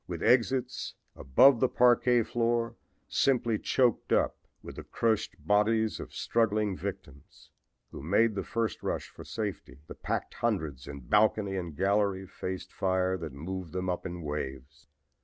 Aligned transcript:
With 0.07 0.23
exits 0.23 0.95
above 1.15 1.59
the 1.59 1.69
parquet 1.69 2.23
floor 2.23 2.75
simply 3.07 3.59
choked 3.59 4.11
up 4.11 4.35
with 4.63 4.77
the 4.77 4.83
crushed 4.83 5.35
bodies 5.45 5.99
of 5.99 6.11
struggling 6.11 6.75
victims, 6.75 7.51
who 7.91 8.01
made 8.01 8.33
the 8.33 8.43
first 8.43 8.81
rush 8.81 9.09
for 9.09 9.23
safety, 9.23 9.77
the 9.85 9.93
packed 9.93 10.33
hundreds 10.33 10.87
in 10.87 11.01
balcony 11.01 11.55
and 11.55 11.75
gallery 11.77 12.25
faced 12.25 12.73
fire 12.73 13.15
that 13.17 13.31
moved 13.31 13.73
them 13.73 13.91
up 13.91 14.03
in 14.07 14.23
waves. 14.23 14.87